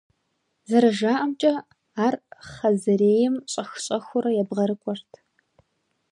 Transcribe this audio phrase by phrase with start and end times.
[0.69, 1.53] Зэрыжаӏэмкӏэ,
[2.05, 2.15] ар
[2.51, 5.11] Хъэзэрейм щӏэх-щӏэхыурэ ебгъэрыкӏуэрт.